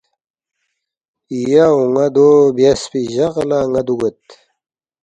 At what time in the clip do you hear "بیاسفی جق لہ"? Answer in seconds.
2.55-3.59